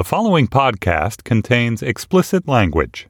[0.00, 3.06] The following podcast contains explicit language.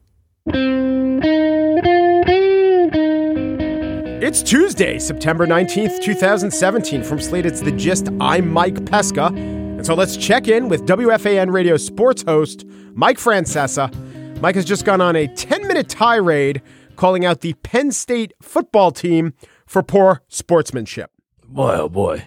[4.20, 7.04] It's Tuesday, September 19th, 2017.
[7.04, 8.08] From Slate, it's The Gist.
[8.20, 9.26] I'm Mike Pesca.
[9.26, 12.64] And so let's check in with WFAN radio sports host
[12.94, 14.40] Mike Francesa.
[14.40, 16.60] Mike has just gone on a 10 minute tirade
[16.96, 19.34] calling out the Penn State football team
[19.64, 21.12] for poor sportsmanship.
[21.46, 22.26] Boy, oh boy.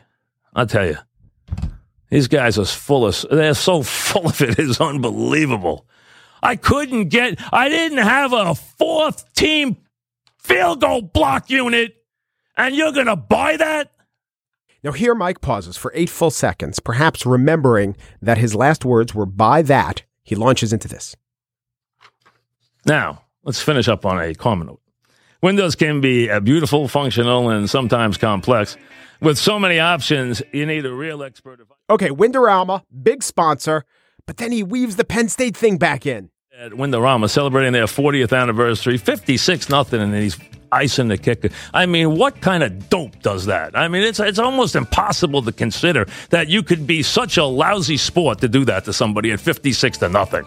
[0.56, 1.00] I'll tell you.
[2.14, 5.88] These guys are full of, they're so full of it, it's unbelievable.
[6.44, 9.78] I couldn't get, I didn't have a fourth team
[10.38, 11.96] field goal block unit,
[12.56, 13.94] and you're going to buy that?
[14.84, 19.26] Now, here Mike pauses for eight full seconds, perhaps remembering that his last words were
[19.26, 20.04] by that.
[20.22, 21.16] He launches into this.
[22.86, 24.83] Now, let's finish up on a common note.
[25.44, 28.78] Windows can be a beautiful, functional, and sometimes complex.
[29.20, 31.60] With so many options, you need a real expert.
[31.90, 33.84] Okay, Windorama, big sponsor,
[34.26, 36.30] but then he weaves the Penn State thing back in.
[36.58, 40.40] At Windorama, celebrating their 40th anniversary, 56 nothing, and he's
[40.72, 41.50] icing the kicker.
[41.74, 43.78] I mean, what kind of dope does that?
[43.78, 47.98] I mean, it's it's almost impossible to consider that you could be such a lousy
[47.98, 50.46] sport to do that to somebody at 56 to nothing.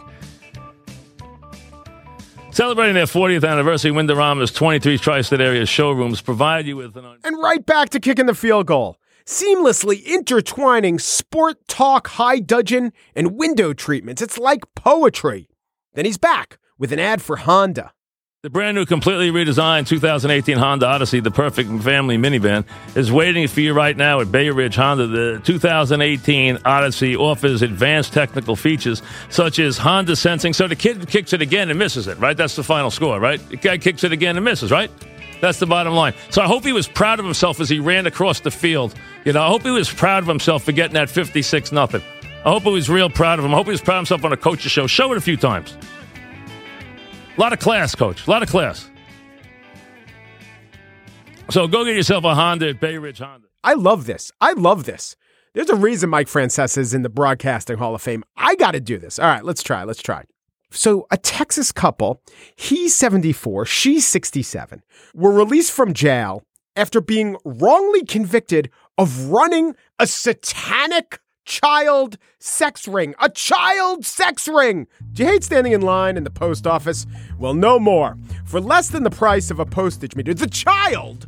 [2.57, 7.05] Celebrating their 40th anniversary, Windorama's 23 tri-state area showrooms provide you with an...
[7.23, 8.97] And right back to kicking the field goal.
[9.27, 14.23] Seamlessly intertwining sport talk, high dudgeon, and window treatments.
[14.23, 15.51] It's like poetry.
[15.93, 17.93] Then he's back with an ad for Honda.
[18.47, 23.61] The brand new, completely redesigned 2018 Honda Odyssey, the perfect family minivan, is waiting for
[23.61, 25.09] you right now at Bay Ridge Honda.
[25.09, 30.53] The 2018 Odyssey offers advanced technical features such as Honda sensing.
[30.53, 32.37] So the kid kicks it again and misses it, right?
[32.37, 33.41] That's the final score, right?
[33.49, 34.93] The guy kicks it again and misses, right?
[35.41, 36.15] That's the bottom line.
[36.31, 38.95] So I hope he was proud of himself as he ran across the field.
[39.25, 42.03] You know, I hope he was proud of himself for getting that 56 nothing.
[42.45, 43.53] I hope he was real proud of him.
[43.53, 44.87] I hope he was proud of himself on a coach's show.
[44.87, 45.77] Show it a few times.
[47.37, 48.27] A lot of class, coach.
[48.27, 48.91] A lot of class.
[51.51, 53.49] So go get yourself a Honda at Bay Ridge Honda.
[53.63, 54.33] I love this.
[54.41, 55.17] I love this.
[55.53, 58.25] There's a reason Mike Francesa is in the Broadcasting Hall of Fame.
[58.37, 59.19] I got to do this.
[59.19, 59.85] All right, let's try.
[59.85, 60.25] Let's try.
[60.71, 62.21] So, a Texas couple,
[62.57, 64.83] he's 74, she's 67,
[65.15, 66.43] were released from jail
[66.75, 73.15] after being wrongly convicted of running a satanic child sex ring.
[73.21, 74.87] A child sex ring!
[75.15, 77.07] Do you hate standing in line in the post office?
[77.39, 78.19] Well, no more.
[78.45, 81.27] For less than the price of a postage meter, the child,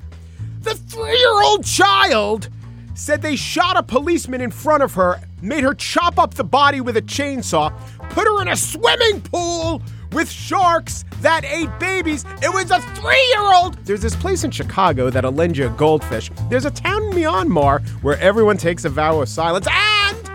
[0.60, 2.50] the three year old child,
[2.94, 6.80] said they shot a policeman in front of her, made her chop up the body
[6.80, 7.72] with a chainsaw,
[8.10, 9.80] put her in a swimming pool
[10.12, 12.24] with sharks that ate babies.
[12.42, 13.74] It was a three year old.
[13.84, 16.30] There's this place in Chicago that'll lend you a goldfish.
[16.48, 19.66] There's a town in Myanmar where everyone takes a vow of silence.
[19.70, 20.30] And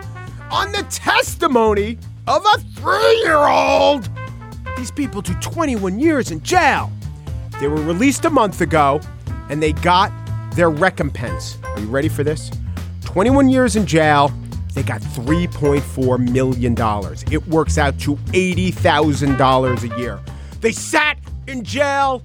[0.52, 1.98] on the testimony
[2.28, 4.10] of a three year old,
[4.78, 6.92] these people do 21 years in jail.
[7.60, 9.00] They were released a month ago
[9.50, 10.12] and they got
[10.56, 11.58] their recompense.
[11.64, 12.52] Are you ready for this?
[13.06, 14.32] 21 years in jail
[14.74, 16.76] they got $3.4 million.
[17.32, 20.20] It works out to $80,000 a year.
[20.62, 22.24] They sat in jail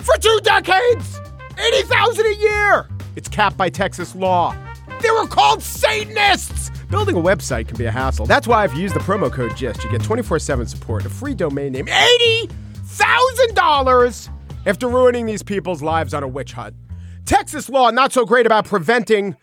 [0.00, 1.20] for two decades!
[1.58, 2.88] 80,000 a year!
[3.16, 4.54] It's capped by Texas law.
[5.00, 6.70] They were called Satanists!
[6.90, 8.26] Building a website can be a hassle.
[8.26, 11.08] That's why if you use the promo code GIST, you get 24 7 support, a
[11.08, 14.28] free domain name, $80,000
[14.66, 16.76] after ruining these people's lives on a witch hunt.
[17.24, 19.34] Texas law, not so great about preventing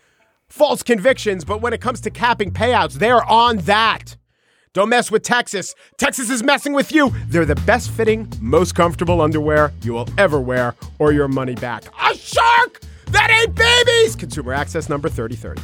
[0.53, 4.15] false convictions, but when it comes to capping payouts, they're on that.
[4.73, 5.73] Don't mess with Texas.
[5.97, 7.11] Texas is messing with you.
[7.27, 11.85] They're the best fitting, most comfortable underwear you will ever wear, or your money back.
[11.99, 14.15] A shark that ain't babies!
[14.15, 15.61] Consumer access number 3030.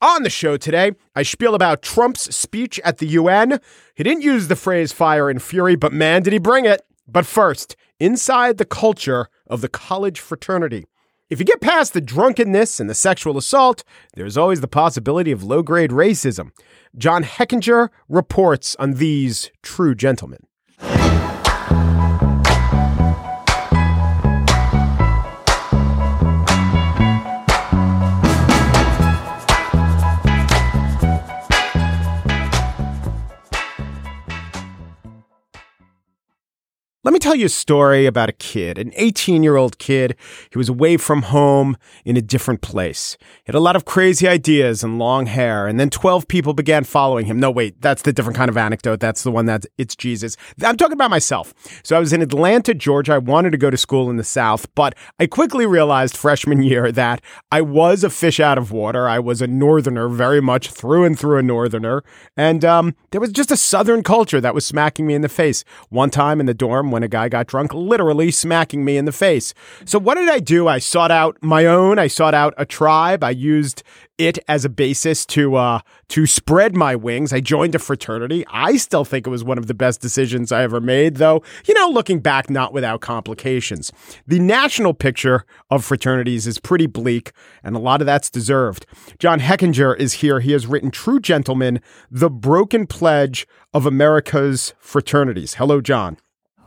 [0.00, 3.60] On the show today, I spiel about Trump's speech at the UN.
[3.94, 6.80] He didn't use the phrase fire and fury, but man, did he bring it.
[7.06, 10.86] But first, inside the culture of the college fraternity.
[11.30, 13.84] If you get past the drunkenness and the sexual assault,
[14.14, 16.52] there's always the possibility of low grade racism.
[16.96, 20.47] John Hechinger reports on these true gentlemen.
[37.08, 40.14] Let me tell you a story about a kid, an 18 year old kid.
[40.50, 43.16] He was away from home in a different place.
[43.22, 46.84] He had a lot of crazy ideas and long hair, and then 12 people began
[46.84, 47.40] following him.
[47.40, 49.00] No, wait, that's the different kind of anecdote.
[49.00, 50.36] That's the one that it's Jesus.
[50.62, 51.54] I'm talking about myself.
[51.82, 53.14] So I was in Atlanta, Georgia.
[53.14, 56.92] I wanted to go to school in the South, but I quickly realized freshman year
[56.92, 59.08] that I was a fish out of water.
[59.08, 62.04] I was a northerner, very much through and through a northerner.
[62.36, 65.64] And um, there was just a southern culture that was smacking me in the face.
[65.88, 69.12] One time in the dorm, when a guy got drunk, literally smacking me in the
[69.12, 69.54] face.
[69.84, 70.66] So what did I do?
[70.66, 71.96] I sought out my own.
[71.96, 73.22] I sought out a tribe.
[73.22, 73.84] I used
[74.18, 75.78] it as a basis to uh,
[76.08, 77.32] to spread my wings.
[77.32, 78.44] I joined a fraternity.
[78.48, 81.74] I still think it was one of the best decisions I ever made, though, you
[81.74, 83.92] know, looking back, not without complications.
[84.26, 87.30] The national picture of fraternities is pretty bleak,
[87.62, 88.86] and a lot of that's deserved.
[89.20, 90.40] John Hechinger is here.
[90.40, 91.80] He has written True Gentlemen,
[92.10, 95.54] The Broken Pledge of America's Fraternities.
[95.54, 96.16] Hello, John.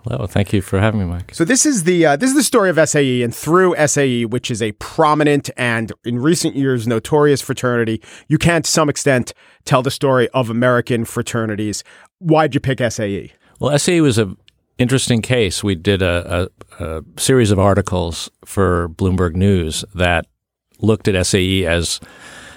[0.03, 1.35] Hello, thank you for having me, Mike.
[1.35, 4.49] So this is the uh, this is the story of SAE, and through SAE, which
[4.49, 9.33] is a prominent and in recent years notorious fraternity, you can to some extent
[9.63, 11.83] tell the story of American fraternities.
[12.17, 13.31] Why'd you pick SAE?
[13.59, 14.35] Well, SAE was a
[14.79, 15.63] interesting case.
[15.63, 16.49] We did a,
[16.79, 20.25] a, a series of articles for Bloomberg News that
[20.79, 21.99] looked at SAE as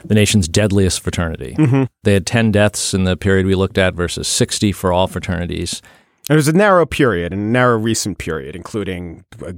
[0.04, 1.54] the nation's deadliest fraternity.
[1.58, 1.84] Mm-hmm.
[2.02, 5.82] They had 10 deaths in the period we looked at versus 60 for all fraternities.
[6.30, 9.54] It was a narrow period, and a narrow recent period, including a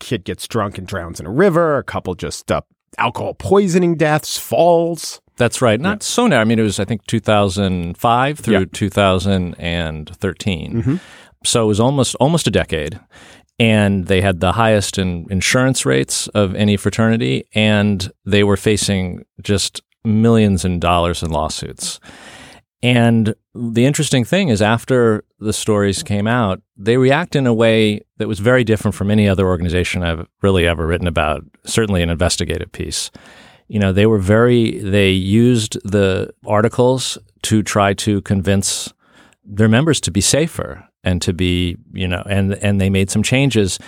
[0.00, 2.62] kid gets drunk and drowns in a river, a couple just uh,
[2.98, 5.20] alcohol poisoning deaths, falls.
[5.36, 5.78] That's right.
[5.78, 6.06] Not yeah.
[6.06, 6.40] so narrow.
[6.40, 8.64] I mean, it was, I think, 2005 through Yeah.
[8.72, 10.72] 2013.
[10.74, 10.96] Mm-hmm.
[11.44, 12.98] So it was almost almost a decade.
[13.58, 19.24] And they had the highest in insurance rates of any fraternity, and they were facing
[19.42, 21.98] just millions in dollars in lawsuits.
[22.82, 28.02] And the interesting thing is, after the stories came out, they react in a way
[28.18, 32.10] that was very different from any other organization I've really ever written about, certainly an
[32.10, 33.10] investigative piece.
[33.68, 38.92] You know, they were very, they used the articles to try to convince
[39.44, 43.22] their members to be safer and to be, you know, and, and they made some
[43.22, 43.78] changes.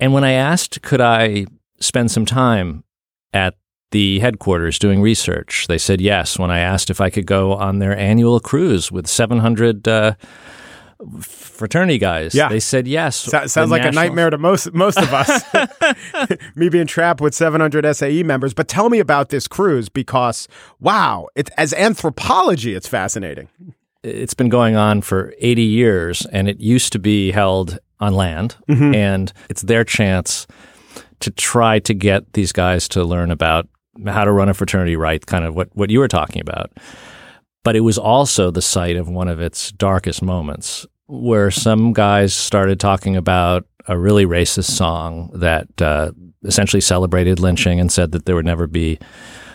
[0.00, 1.46] And when I asked, could I
[1.80, 2.84] spend some time
[3.32, 3.54] at
[3.92, 5.66] the headquarters doing research.
[5.68, 9.06] They said yes when I asked if I could go on their annual cruise with
[9.06, 10.14] 700 uh,
[11.20, 12.34] fraternity guys.
[12.34, 12.48] Yeah.
[12.48, 13.16] They said yes.
[13.16, 15.42] So- sounds The like a nightmare to most most of us.
[16.56, 18.54] Me being trapped with 700 SAE members.
[18.54, 20.48] But tell me about this cruise because
[20.80, 23.48] wow, it, as anthropology, it's fascinating.
[24.02, 28.56] It's been going on for 80 years and it used to be held on land.
[28.68, 28.94] Mm-hmm.
[28.94, 30.46] And it's their chance
[31.20, 33.68] to try to get these guys to learn about
[34.06, 36.70] how to run a fraternity right, kind of what, what you were talking about.
[37.64, 42.34] But it was also the site of one of its darkest moments where some guys
[42.34, 46.10] started talking about a really racist song that uh,
[46.44, 48.98] essentially celebrated lynching and said that there would never be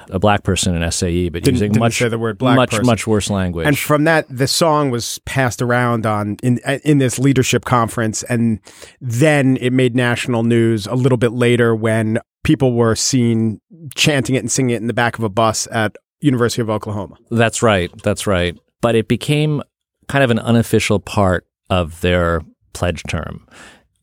[0.09, 2.85] a black person in SAE, but Didn't- using didn't much the word black much person.
[2.85, 3.65] much worse language.
[3.67, 8.59] And from that, the song was passed around on in in this leadership conference, and
[8.99, 13.61] then it made national news a little bit later when people were seen
[13.95, 17.15] chanting it and singing it in the back of a bus at University of Oklahoma.
[17.29, 17.91] That's right.
[18.03, 18.57] That's right.
[18.81, 19.61] But it became
[20.07, 22.41] kind of an unofficial part of their
[22.73, 23.47] pledge term.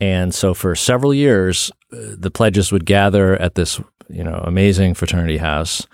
[0.01, 4.95] And so for several years, uh, the pledges would gather at this, you know, amazing
[4.95, 5.87] fraternity house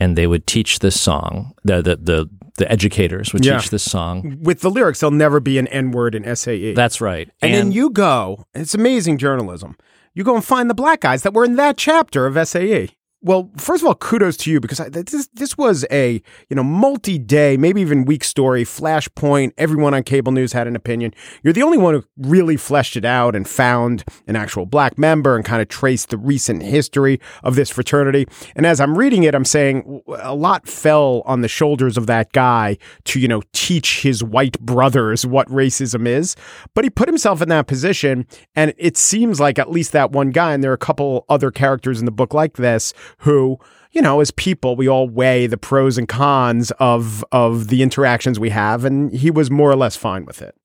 [0.00, 1.52] and they would teach this song.
[1.64, 3.58] The the the, the educators would Yeah.
[3.58, 4.38] teach this song.
[4.42, 6.74] With the lyrics, there'll never be an N word in SAE.
[6.74, 7.30] That's right.
[7.40, 9.76] and, then you go, it's amazing journalism.
[10.14, 12.90] You go and find the black guys that were in that chapter of SAE.
[13.24, 16.20] Well, first of all, kudos to you because I, this this was a
[16.50, 19.52] you know multi-day, maybe even week story, flashpoint.
[19.56, 21.14] Everyone on cable news had an opinion.
[21.44, 25.36] You're the only one who really fleshed it out and found an actual black member
[25.36, 28.26] and kind of traced the recent history of this fraternity.
[28.56, 32.32] And as I'm reading it, I'm saying a lot fell on the shoulders of that
[32.32, 36.34] guy to you know teach his white brothers what racism is.
[36.74, 40.30] But he put himself in that position, and it seems like at least that one
[40.30, 43.58] guy, and there are a couple other characters in the book like this who
[43.92, 48.38] you know as people we all weigh the pros and cons of of the interactions
[48.40, 50.56] we have and he was more or less fine with it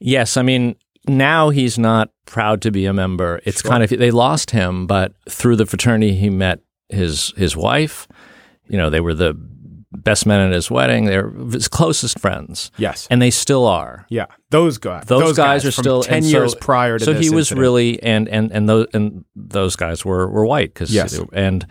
[0.00, 0.74] Yes, I mean
[1.06, 3.40] now he's not proud to be a member.
[3.44, 8.08] It's kind of they lost him, but through the fraternity he met his his wife.
[8.68, 9.34] You know, they were the
[9.92, 11.04] best men at his wedding.
[11.06, 12.70] They're his closest friends.
[12.78, 13.06] Yes.
[13.10, 14.06] and they still are.
[14.08, 17.12] yeah those guys Those, guys, are from still 10 and so- years prior to So
[17.12, 17.60] this he was incident.
[17.60, 21.20] really and and and those and those guys were were white because Yes.
[21.32, 21.64] and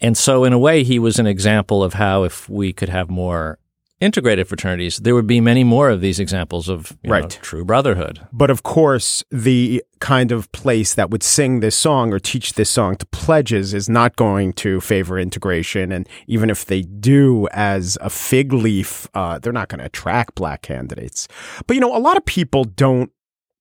[0.00, 3.08] and so in a way he was an example of how if we could have
[3.10, 3.58] more
[4.00, 8.20] integrated fraternities, there would be many more of these examples of you know, true brotherhood.
[8.32, 12.70] But of course, the kind of place that would sing this song or teach this
[12.70, 15.92] song to pledges is not going to favor integration.
[15.92, 20.34] And even if they do as a fig leaf, uh, they're not going to attract
[20.34, 21.28] black candidates.
[21.66, 23.12] But you know, a lot of people don't.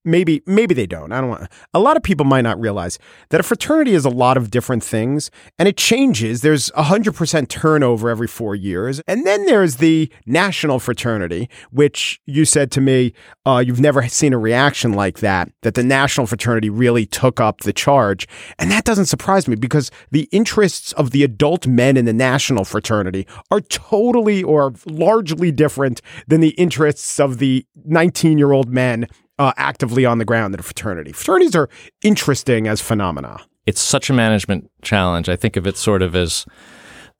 [0.05, 1.11] Maybe, maybe they don't.
[1.11, 1.51] I don't want.
[1.73, 2.97] A lot of people might not realize
[3.29, 6.41] that a fraternity is a lot of different things, and it changes.
[6.41, 12.45] There's hundred percent turnover every four years, and then there's the national fraternity, which you
[12.45, 13.13] said to me,
[13.45, 15.51] uh, you've never seen a reaction like that.
[15.63, 18.25] That the national fraternity really took up the charge,
[18.57, 22.63] and that doesn't surprise me because the interests of the adult men in the national
[22.63, 29.05] fraternity are totally or largely different than the interests of the 19 year old men
[29.39, 31.11] uh, actively on the ground in a fraternity.
[31.11, 31.69] Fraternities are
[32.03, 33.39] interesting as phenomena.
[33.65, 35.29] It's such a management challenge.
[35.29, 36.45] I think of it sort of as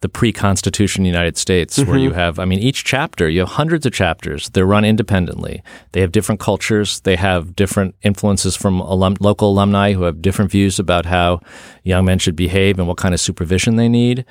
[0.01, 3.91] the pre-constitution United States, where you have, I mean, each chapter, you have hundreds of
[3.91, 4.49] chapters.
[4.49, 5.61] They're run independently.
[5.91, 7.01] They have different cultures.
[7.01, 11.41] They have different influences from alum- local alumni who have different views about how
[11.83, 14.23] young men should behave and what kind of supervision they need.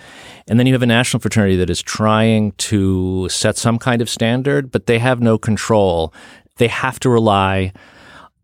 [0.48, 4.08] And then you have a national fraternity that is trying to set some kind of
[4.08, 6.14] standard, but they have no control.
[6.58, 7.72] They have to rely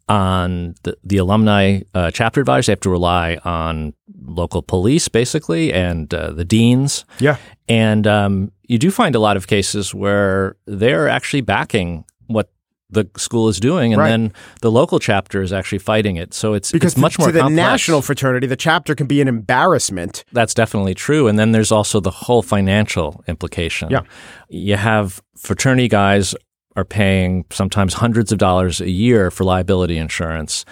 [0.09, 2.67] on the, the alumni uh, chapter advisors.
[2.67, 7.05] They have to rely on local police, basically, and uh, the deans.
[7.21, 7.37] Yeah.
[7.69, 12.51] And um, you do find a lot of cases where they're actually backing what
[12.91, 14.11] the school is doing, and Right.
[14.11, 16.35] then the local chapter is actually fighting it.
[16.35, 17.57] So it's Because it's much more to the complex.
[17.57, 20.23] national fraternity, the chapter can be an embarrassment.
[20.33, 21.27] That's definitely true.
[21.27, 23.91] And then there's also the whole financial implication.
[23.91, 24.03] Yeah.
[24.51, 26.35] You have fraternity guys
[26.77, 30.65] are paying sometimes hundreds of dollars a year for liability insurance.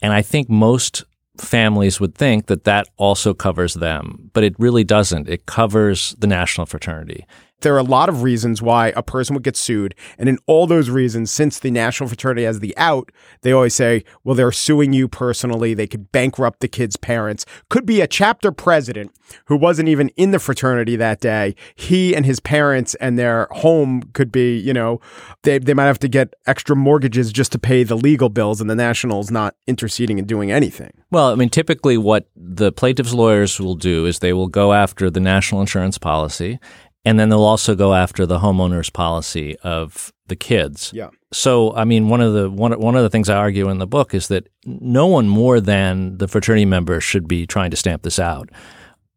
[0.00, 1.04] And I think most
[1.38, 5.28] families would think that that also covers them, but it really doesn't.
[5.28, 7.26] It covers the national fraternity.
[7.62, 9.94] There are a lot of reasons why a person would get sued.
[10.18, 13.10] And in all those reasons, since the national fraternity has the out,
[13.42, 15.74] they always say, well, they're suing you personally.
[15.74, 17.46] They could bankrupt the kid's parents.
[17.68, 19.12] Could be a chapter president
[19.46, 21.54] who wasn't even in the fraternity that day.
[21.74, 25.00] He and his parents and their home could be, you know,
[25.42, 28.68] they, they might have to get extra mortgages just to pay the legal bills, and
[28.68, 30.92] the national's not interceding and doing anything.
[31.10, 35.10] Well, I mean, typically what the plaintiff's lawyers will do is they will go after
[35.10, 36.58] the national insurance policy,
[37.04, 40.92] and then they'll also go after the homeowner's policy of the kids.
[40.94, 41.10] Yeah.
[41.32, 43.86] So, I mean, one of the one one of the things I argue in the
[43.86, 48.02] book is that no one more than the fraternity members should be trying to stamp
[48.02, 48.48] this out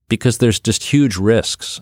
[0.09, 1.81] because there's just huge risks.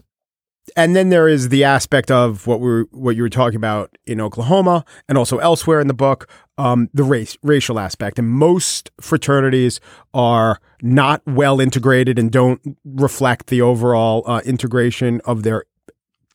[0.78, 3.96] and then there is the aspect of what we were, what you were talking about
[4.06, 8.18] in Oklahoma and also elsewhere in the book, um, the race racial aspect.
[8.18, 9.80] And most fraternities
[10.14, 15.66] are not well integrated and don't reflect the overall uh, integration of their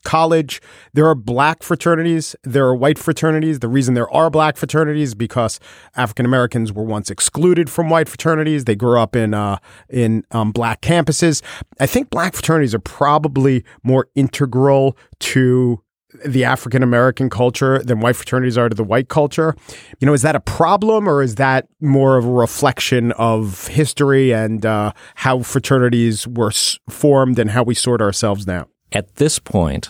[0.03, 0.61] college.
[0.93, 2.35] There are black fraternities.
[2.43, 3.59] There are white fraternities.
[3.59, 5.59] The reason there are black fraternities because
[5.95, 8.65] African Americans were once excluded from white fraternities.
[8.65, 9.57] They grew up in uh,
[9.89, 11.41] in um, black campuses.
[11.79, 15.81] I think black fraternities are probably more integral to
[16.25, 19.55] the African American culture than white fraternities are to the white culture.
[19.99, 24.33] You know, is that a problem or is that more of a reflection of history
[24.33, 28.65] and uh, how fraternities were s- formed and how we sort ourselves now?
[28.91, 29.89] At this point,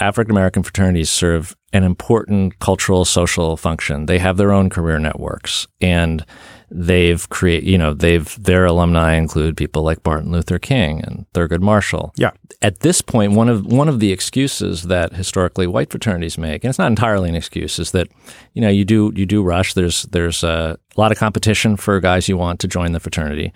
[0.00, 4.06] African American fraternities serve an important cultural social function.
[4.06, 6.24] They have their own career networks and
[6.70, 11.60] they've create you know, they've their alumni include people like Martin Luther King and Thurgood
[11.60, 12.12] Marshall.
[12.16, 12.30] Yeah.
[12.62, 16.70] At this point, one of one of the excuses that historically white fraternities make, and
[16.70, 18.08] it's not entirely an excuse, is that
[18.54, 19.74] you know you do you do rush.
[19.74, 23.52] There's there's a lot of competition for guys you want to join the fraternity,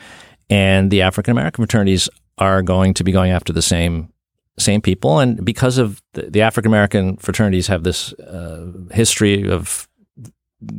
[0.51, 2.09] and the African American fraternities
[2.39, 4.13] are going to be going after the same
[4.59, 9.89] same people, and because of the, the African American fraternities have this uh, history of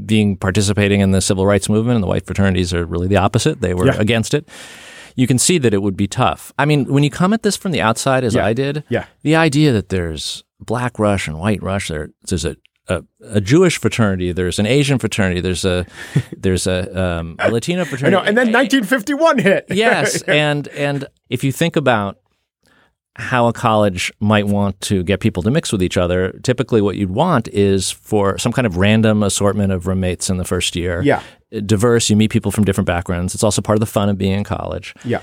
[0.06, 3.62] being participating in the civil rights movement, and the white fraternities are really the opposite.
[3.62, 3.96] They were Yeah.
[4.00, 4.48] against it.
[5.16, 6.52] You can see that it would be tough.
[6.58, 8.46] I mean, when you come at this from the outside, as Yeah.
[8.46, 9.06] I did, Yeah.
[9.24, 13.78] the idea that there's black rush and white rush, there, there's a, a a Jewish
[13.80, 15.86] fraternity, there's an Asian fraternity, there's a
[16.38, 18.12] there's a, um, a Latino I fraternity.
[18.16, 18.24] know.
[18.28, 19.66] And then 1951 hit.
[19.70, 22.18] yes, and and if you think about
[23.18, 26.98] how a college might want to get people to mix with each other, typically what
[26.98, 31.02] you'd want is for some kind of random assortment of roommates in the first year.
[31.02, 31.22] Yeah.
[31.66, 33.34] Diverse, you meet people from different backgrounds.
[33.34, 34.94] It's also part of the fun of being in college.
[35.04, 35.22] yeah.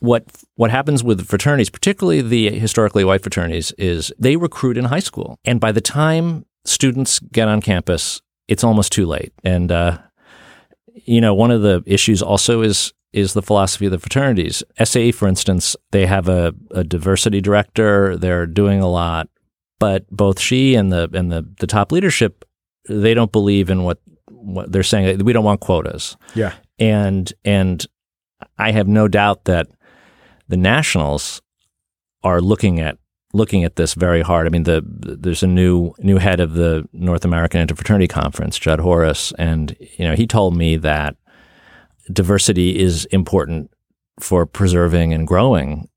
[0.00, 0.24] What
[0.56, 5.38] what happens with fraternities, particularly the historically white fraternities, is they recruit in high school,
[5.46, 9.32] and by the time students get on campus, it's almost too late.
[9.44, 9.98] And uh,
[11.06, 14.62] you know, one of the issues also is is the philosophy of the fraternities.
[14.82, 18.16] SAE, for instance, they have a, a diversity director.
[18.16, 19.28] They're doing a lot
[19.80, 22.44] but both she and the and the the top leadership
[22.88, 25.24] they don't believe in what what they're saying.
[25.24, 26.16] We don't want quotas.
[26.34, 26.54] Yeah.
[26.78, 27.86] And and
[28.58, 29.68] I have no doubt that
[30.48, 31.40] the nationals
[32.22, 32.98] are looking at
[33.32, 34.46] looking at this very hard.
[34.46, 38.80] I mean, the there's a new new head of the North American Interfraternity Conference, Judd
[38.80, 41.16] Horras, and you know he told me that
[42.12, 43.70] diversity is important
[44.20, 45.88] for preserving and growing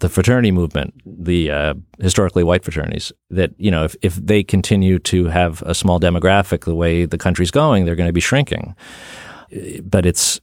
[0.00, 3.12] the fraternity movement, the uh, historically white fraternities.
[3.30, 7.18] That you know, if if they continue to have a small demographic the way the
[7.18, 8.74] country's going, they're going to be shrinking.
[9.82, 10.40] But it's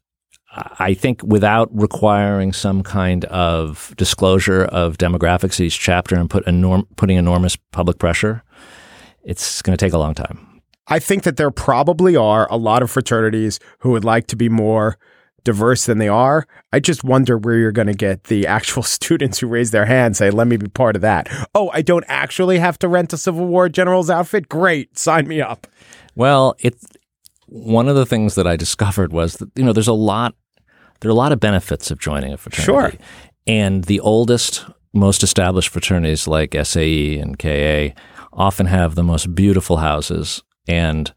[0.79, 6.87] I think without requiring some kind of disclosure of demographics each chapter and put enorm-
[6.97, 8.43] putting enormous public pressure,
[9.23, 10.61] it's going to take a long time.
[10.87, 14.49] I think that there probably are a lot of fraternities who would like to be
[14.49, 14.97] more
[15.43, 16.47] diverse than they are.
[16.71, 20.17] I just wonder where you're going to get the actual students who raise their hand
[20.17, 23.17] say, "Let me be part of that." Oh, I don't actually have to rent a
[23.17, 24.49] Civil War general's outfit.
[24.49, 25.67] Great, sign me up.
[26.15, 26.85] Well, it's
[27.47, 30.35] one of the things that I discovered was that you know there's a lot
[31.01, 32.97] there are a lot of benefits of joining a fraternity.
[32.97, 33.05] Sure.
[33.47, 37.99] And the oldest, most established fraternities like SAE and KA
[38.31, 41.13] often have the most beautiful houses and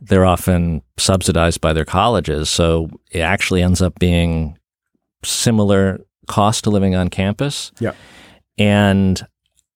[0.00, 2.48] they're often subsidized by their colleges.
[2.48, 4.58] So it actually ends up being
[5.24, 7.72] similar cost to living on campus.
[7.80, 7.92] Yeah.
[8.58, 9.20] And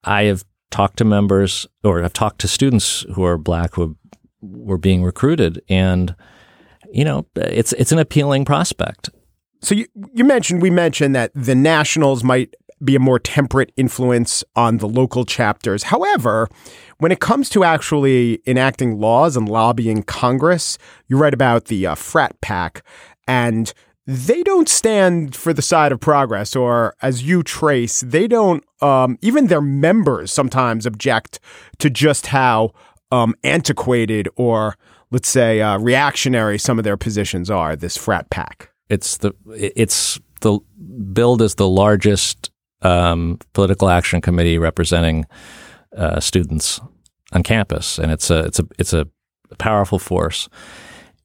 [0.04, 3.96] I have talked to members or I've talked to students who are black who
[4.40, 6.14] were being recruited and
[6.92, 9.08] you know it's it's an appealing prospect
[9.62, 12.54] so you, you mentioned we mentioned that the nationals might
[12.84, 15.84] be a more temperate influence on the local chapters.
[15.84, 16.48] However,
[16.98, 21.94] when it comes to actually enacting laws and lobbying Congress, you write about the uh,
[21.94, 22.82] frat pack,
[23.26, 23.72] and
[24.06, 28.64] they don't stand for the side of progress, or as you trace, they don't.
[28.80, 31.40] Um, even their members sometimes object
[31.78, 32.72] to just how
[33.10, 34.76] um, antiquated or
[35.10, 37.76] let's say uh, reactionary some of their positions are.
[37.76, 38.70] This frat pack.
[38.90, 40.58] It's the it's the
[41.12, 42.50] Build is the largest
[42.84, 45.26] um, political action committee representing
[45.96, 46.80] uh, students
[47.32, 49.06] on campus, and it's a it's a it's a
[49.58, 50.48] powerful force.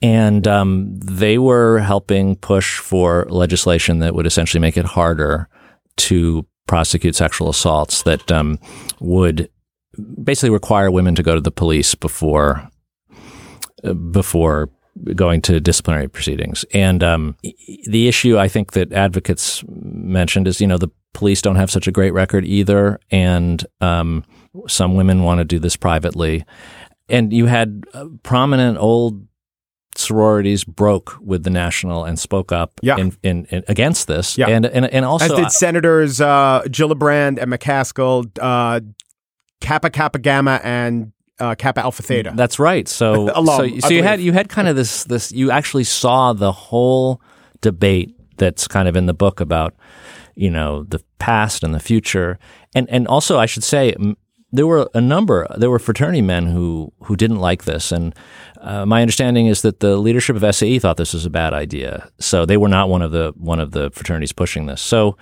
[0.01, 5.49] And um, they were helping push for legislation that would essentially make it harder
[5.97, 8.59] to prosecute sexual assaults that um,
[9.01, 9.49] would
[10.23, 12.69] basically require women to go to the police before
[13.83, 14.69] uh, before
[15.15, 16.65] going to disciplinary proceedings.
[16.73, 17.37] And um,
[17.85, 21.87] the issue I think that advocates mentioned is, you know, the police don't have such
[21.87, 24.23] a great record either, and um,
[24.67, 26.45] some women want to do this privately.
[27.07, 29.25] And you had uh, prominent old
[29.95, 32.97] sororities broke with the national and spoke up yeah.
[32.97, 34.37] in, in, in, against this.
[34.37, 34.47] Yeah.
[34.47, 35.25] And, and, and also.
[35.25, 38.79] As did Senators uh, Gillibrand and McCaskill, uh,
[39.61, 42.33] Kappa Kappa Gamma, and uh, Kappa Alpha Theta.
[42.35, 42.87] That's right.
[42.87, 46.51] So, so, so you had you had kind of this this you actually saw the
[46.51, 47.21] whole
[47.61, 49.75] debate that's kind of in the book about
[50.39, 52.39] you know the past and the future,
[52.73, 53.93] and and also I should say
[54.51, 58.15] there were a number there were fraternity men who who didn't like this, and
[58.61, 62.09] uh, my understanding is that the leadership of SAE thought this was a bad idea,
[62.19, 64.81] so they were not one of the one of the fraternities pushing this.
[64.81, 65.17] So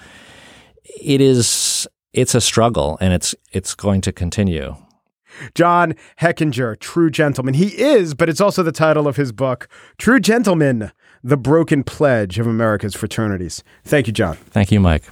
[1.01, 4.75] it is it's a struggle, and it's it's going to continue.
[5.53, 7.53] John Hechinger, True Gentleman.
[7.53, 10.91] He is, but it's also the title of his book, True Gentleman,
[11.23, 13.63] The Broken Pledge of America's Fraternities.
[13.83, 14.35] Thank you, John.
[14.35, 15.03] Thank you, Mike.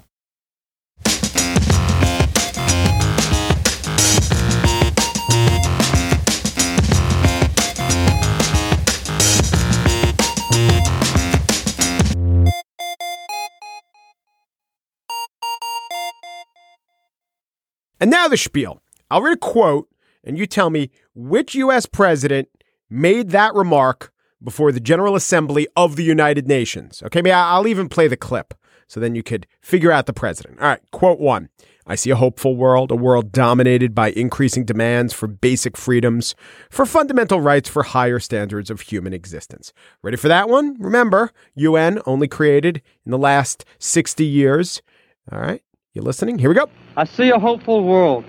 [18.00, 18.84] And now the spiel.
[19.10, 19.90] I'll read a quote
[20.24, 21.86] and you tell me which U.S.
[21.86, 22.50] president
[22.90, 24.12] made that remark
[24.46, 27.04] before the General Assembly of the United Nations.
[27.04, 28.54] Okay, I'll even play the clip
[28.88, 30.62] so then you could figure out the president.
[30.62, 31.50] All right, quote one
[31.88, 36.34] I see a hopeful world, a world dominated by increasing demands for basic freedoms,
[36.70, 39.72] for fundamental rights, for higher standards of human existence.
[40.02, 40.78] Ready for that one?
[40.80, 44.82] Remember, UN only created in the last 60 years.
[45.32, 45.62] All right,
[45.94, 46.40] you listening?
[46.40, 46.70] Here we go.
[46.98, 48.26] I see a hopeful world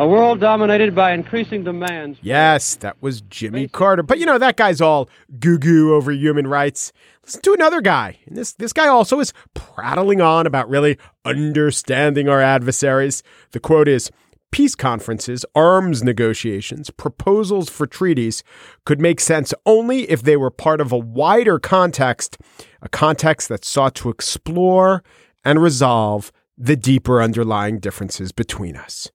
[0.00, 2.18] a world dominated by increasing demands.
[2.22, 4.02] Yes, that was Jimmy Carter.
[4.02, 6.90] But you know, that guy's all goo goo over human rights.
[7.22, 8.18] Listen to another guy.
[8.26, 13.22] And this, this guy also is prattling on about really understanding our adversaries.
[13.50, 14.10] The quote is
[14.50, 18.42] Peace conferences, arms negotiations, proposals for treaties
[18.86, 22.38] could make sense only if they were part of a wider context,
[22.80, 25.04] a context that sought to explore
[25.44, 29.10] and resolve the deeper underlying differences between us.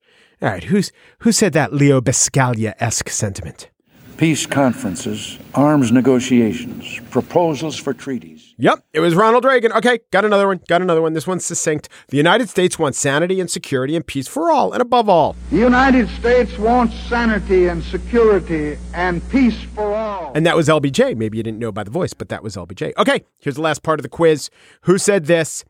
[0.46, 3.72] All right, who's who said that Leo Buscaglia esque sentiment?
[4.18, 8.54] Peace conferences, arms negotiations, proposals for treaties.
[8.60, 9.72] Yep, it was Ronald Reagan.
[9.72, 10.62] Okay, got another one.
[10.68, 11.14] Got another one.
[11.14, 11.90] This one's succinct.
[12.10, 15.36] The United States wants sanity and security and peace for all, and above all.
[15.50, 20.32] The United States wants sanity and security and peace for all.
[20.36, 21.18] And that was LBJ.
[21.18, 22.94] Maybe you didn't know by the voice, but that was LBJ.
[23.00, 24.52] Okay, here's the last part of the quiz.
[24.82, 25.66] Who said this?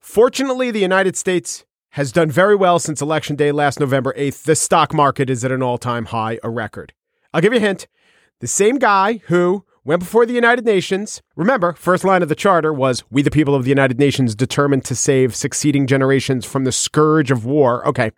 [0.00, 1.64] Fortunately, the United States
[1.96, 4.42] has done very well since election day last November 8th.
[4.42, 6.92] The stock market is at an all time high, a record.
[7.32, 7.86] I'll give you a hint.
[8.40, 11.22] The same guy who went before the United Nations.
[11.36, 14.84] Remember, first line of the charter was We the people of the United Nations determined
[14.84, 17.86] to save succeeding generations from the scourge of war.
[17.88, 18.10] Okay.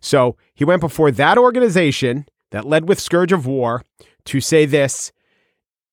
[0.00, 3.82] So he went before that organization that led with scourge of war
[4.26, 5.10] to say this.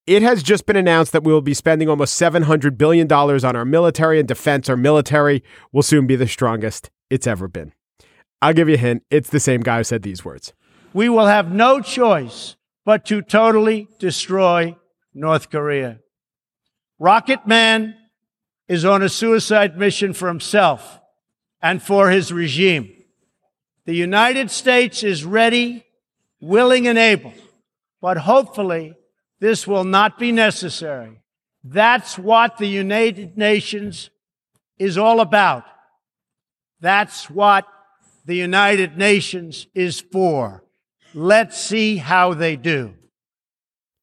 [0.05, 3.65] It has just been announced that we will be spending almost $700 billion on our
[3.65, 4.69] military and defense.
[4.69, 7.73] Our military will soon be the strongest it's ever been.
[8.41, 9.03] I'll give you a hint.
[9.09, 10.53] It's the same guy who said these words.
[10.93, 14.75] We will have no choice but to totally destroy
[15.13, 15.99] North Korea.
[16.99, 17.95] Rocket Man
[18.67, 20.99] is on a suicide mission for himself
[21.61, 22.91] and for his regime.
[23.85, 25.85] The United States is ready,
[26.39, 27.33] willing, and able,
[28.01, 28.93] but hopefully
[29.39, 31.19] this will not be necessary.
[31.63, 34.09] That's what the United Nations
[34.77, 35.65] is all about.
[36.83, 37.65] That's what
[38.25, 40.65] the United Nations is for.
[41.13, 42.95] Let's see how they do.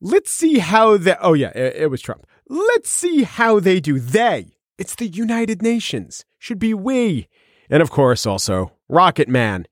[0.00, 1.14] Let's see how they.
[1.20, 2.26] Oh, yeah, it, it, was Trump.
[2.48, 3.98] Let's see how they do.
[3.98, 4.56] They.
[4.78, 6.24] It's the United Nations.
[6.38, 7.28] Should be we.
[7.68, 9.66] And of course, also Rocket Man.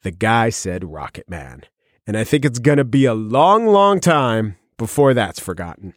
[0.00, 1.60] The guy said Rocket Man.
[2.06, 5.92] And I think it's going to be a long, long time before that's forgotten.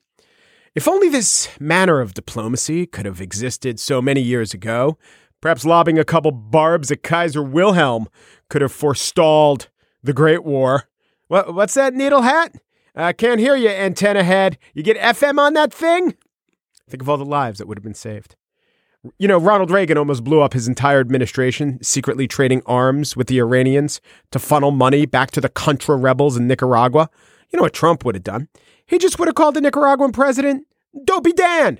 [0.76, 4.98] If only this manner of diplomacy could have existed so many years ago,
[5.42, 8.08] perhaps lobbing a couple barbs at Kaiser Wilhelm
[8.50, 9.70] could have forestalled
[10.04, 10.90] the Great War.
[11.28, 12.56] What, what's that needle hat?
[12.96, 14.58] I can't hear you, antenna head.
[14.74, 16.16] You get FM on that thing?
[16.90, 18.36] Think of all the lives that would have been saved.
[19.18, 23.40] You know, Ronald Reagan almost blew up his entire administration, secretly trading arms with the
[23.40, 27.10] Iranians to funnel money back to the Contra rebels in Nicaragua.
[27.50, 28.50] You know what Trump would have done?
[28.86, 30.68] He just would have called the Nicaraguan president
[31.06, 31.80] Dopey Dan.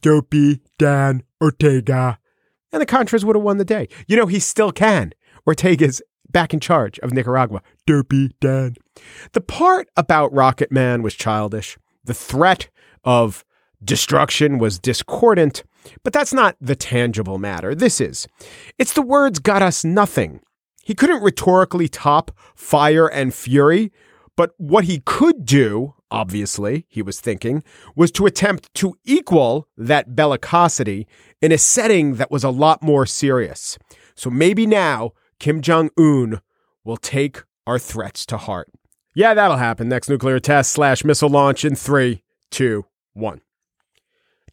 [0.00, 2.18] Dopey Dan Ortega.
[2.72, 3.88] And the Contras would have won the day.
[4.06, 5.12] You know, he still can.
[5.46, 7.62] Ortega's back in charge of Nicaragua.
[7.86, 8.76] Derpy Dan.
[9.32, 11.78] The part about Rocket Man was childish.
[12.04, 12.68] The threat
[13.04, 13.44] of
[13.84, 15.64] destruction was discordant,
[16.02, 17.74] but that's not the tangible matter.
[17.74, 18.26] This is.
[18.78, 20.40] It's the words got us nothing.
[20.84, 23.92] He couldn't rhetorically top fire and fury,
[24.36, 27.64] but what he could do, obviously, he was thinking,
[27.96, 31.06] was to attempt to equal that bellicosity
[31.40, 33.78] in a setting that was a lot more serious.
[34.14, 36.40] So maybe now Kim Jong un
[36.84, 38.70] will take our threats to heart.
[39.14, 39.88] Yeah, that'll happen.
[39.88, 43.40] Next nuclear test slash missile launch in three, two, one.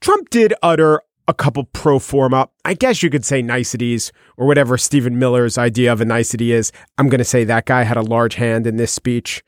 [0.01, 4.79] Trump did utter a couple pro forma, I guess you could say niceties, or whatever
[4.79, 6.71] Stephen Miller's idea of a nicety is.
[6.97, 9.43] I'm going to say that guy had a large hand in this speech.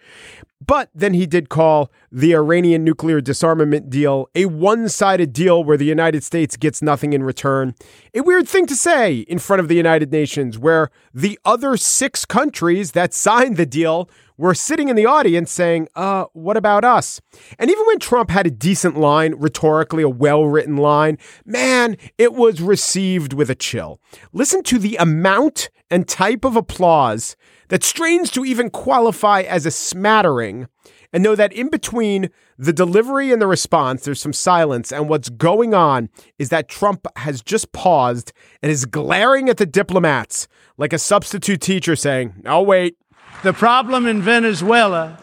[0.71, 5.75] But then he did call the Iranian nuclear disarmament deal a one sided deal where
[5.75, 7.75] the United States gets nothing in return.
[8.13, 12.23] A weird thing to say in front of the United Nations, where the other six
[12.23, 14.10] countries that signed the deal
[14.47, 17.21] were sitting in the audience saying, uh, what about us?
[17.60, 22.34] And even when Trump had a decent line, rhetorically a well written line, man, it
[22.34, 23.99] was received with a chill.
[24.34, 27.36] Listen to the amount and type of applause
[27.67, 30.67] that strains to even qualify as a smattering,
[31.13, 34.91] and know that in between the delivery and the response, there's some silence.
[34.91, 39.65] And what's going on is that Trump has just paused and is glaring at the
[39.65, 42.97] diplomats like a substitute teacher saying, I'll wait.
[43.44, 45.17] The problem in Venezuela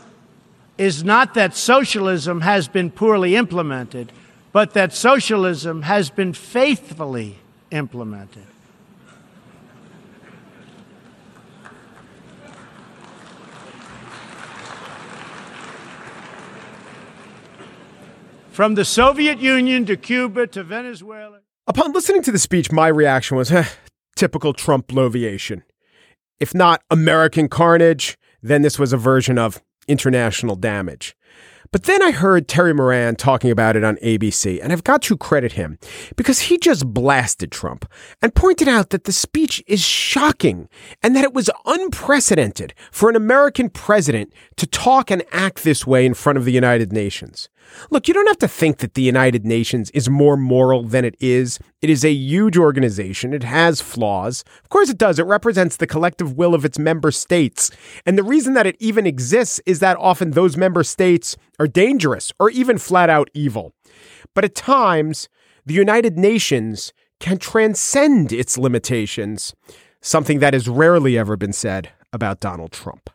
[0.76, 4.12] is not that socialism has been poorly implemented,
[4.52, 7.38] but that socialism has been faithfully
[7.70, 8.46] implemented.
[18.50, 21.38] From the Soviet Union to Cuba to Venezuela.
[21.68, 23.64] Upon listening to the speech, my reaction was eh,
[24.16, 25.62] typical Trump bloviation.
[26.40, 31.16] If not American carnage, then this was a version of international damage.
[31.70, 35.18] But then I heard Terry Moran talking about it on ABC, and I've got to
[35.18, 35.78] credit him
[36.16, 37.84] because he just blasted Trump
[38.22, 40.68] and pointed out that the speech is shocking
[41.02, 46.06] and that it was unprecedented for an American president to talk and act this way
[46.06, 47.50] in front of the United Nations.
[47.90, 51.16] Look, you don't have to think that the United Nations is more moral than it
[51.20, 51.58] is.
[51.80, 53.32] It is a huge organization.
[53.32, 54.44] It has flaws.
[54.62, 55.18] Of course, it does.
[55.18, 57.70] It represents the collective will of its member states.
[58.06, 62.32] And the reason that it even exists is that often those member states are dangerous
[62.38, 63.74] or even flat out evil.
[64.34, 65.28] But at times,
[65.64, 69.54] the United Nations can transcend its limitations,
[70.00, 73.10] something that has rarely ever been said about Donald Trump.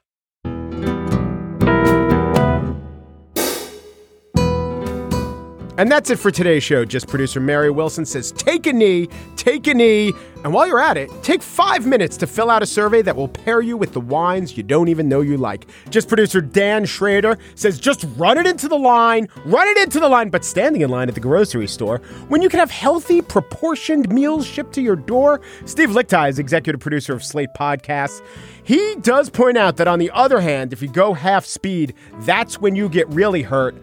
[5.75, 6.85] And that's it for today's show.
[6.85, 9.07] Gist producer Mary Wilson says, take a knee,
[9.37, 10.13] take a knee.
[10.43, 13.27] And while you're at it, take five minutes to fill out a survey that will
[13.27, 15.65] pair you with the wines you don't even know you like.
[15.89, 20.09] Gist producer Dan Schrader says, just run it into the line, run it into the
[20.09, 24.09] line, but standing in line at the grocery store when you can have healthy, proportioned
[24.09, 25.41] meals shipped to your door.
[25.65, 28.21] Steve Lickteig is executive producer of Slate Podcasts.
[28.63, 32.61] He does point out that on the other hand, if you go half speed, that's
[32.61, 33.75] when you get really hurt.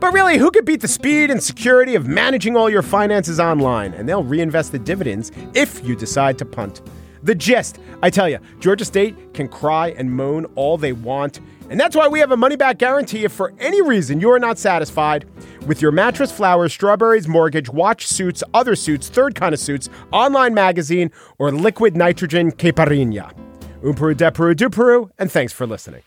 [0.00, 3.94] But really, who could beat the speed and security of managing all your finances online?
[3.94, 6.82] And they'll reinvest the dividends if you decide to punt.
[7.24, 11.40] The gist I tell you, Georgia State can cry and moan all they want.
[11.68, 14.56] And that's why we have a money back guarantee if for any reason you're not
[14.56, 15.26] satisfied
[15.66, 20.54] with your mattress, flowers, strawberries, mortgage, watch suits, other suits, third kind of suits, online
[20.54, 23.32] magazine, or liquid nitrogen caipirinha.
[23.84, 26.02] Um Peru, de Peru, du Peru, and thanks for listening.